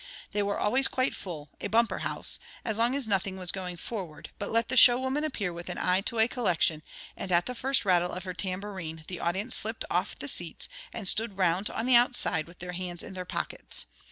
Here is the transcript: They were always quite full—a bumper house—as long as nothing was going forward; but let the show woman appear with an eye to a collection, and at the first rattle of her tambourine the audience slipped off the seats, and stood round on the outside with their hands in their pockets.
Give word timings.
They 0.31 0.41
were 0.41 0.57
always 0.57 0.87
quite 0.87 1.13
full—a 1.15 1.67
bumper 1.67 1.99
house—as 1.99 2.75
long 2.79 2.95
as 2.95 3.07
nothing 3.07 3.37
was 3.37 3.51
going 3.51 3.77
forward; 3.77 4.31
but 4.39 4.49
let 4.49 4.69
the 4.69 4.75
show 4.75 4.99
woman 4.99 5.23
appear 5.23 5.53
with 5.53 5.69
an 5.69 5.77
eye 5.77 6.01
to 6.07 6.17
a 6.17 6.27
collection, 6.27 6.81
and 7.15 7.31
at 7.31 7.45
the 7.45 7.53
first 7.53 7.85
rattle 7.85 8.11
of 8.11 8.23
her 8.23 8.33
tambourine 8.33 9.03
the 9.07 9.19
audience 9.19 9.53
slipped 9.53 9.85
off 9.91 10.17
the 10.17 10.27
seats, 10.27 10.67
and 10.91 11.07
stood 11.07 11.37
round 11.37 11.69
on 11.69 11.85
the 11.85 11.93
outside 11.95 12.47
with 12.47 12.57
their 12.57 12.71
hands 12.73 13.03
in 13.03 13.13
their 13.13 13.25
pockets. 13.25 13.85